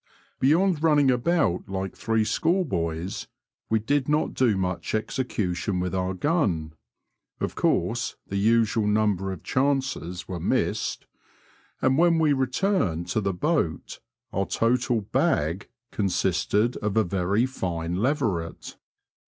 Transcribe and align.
Beyond 0.39 0.81
running 0.81 1.11
about 1.11 1.69
like 1.69 1.95
three 1.95 2.23
schoolboys, 2.25 3.27
we 3.69 3.77
did 3.77 4.09
not 4.09 4.33
do 4.33 4.57
much 4.57 4.95
execution 4.95 5.79
with 5.79 5.93
our 5.93 6.15
gun 6.15 6.73
(of 7.39 7.53
course 7.53 8.15
the 8.25 8.37
usual 8.39 8.87
number 8.87 9.31
of 9.31 9.43
chances 9.43 10.27
were 10.27 10.39
missed), 10.39 11.05
and 11.83 11.99
when 11.99 12.17
we 12.17 12.33
returned 12.33 13.09
to 13.09 13.21
the 13.21 13.31
boat 13.31 13.99
our 14.33 14.47
total" 14.47 15.01
bag" 15.21 15.69
consisted 15.91 16.77
of 16.77 16.97
a 16.97 17.03
very 17.03 17.45
fine 17.45 17.97
leveret. 17.97 18.77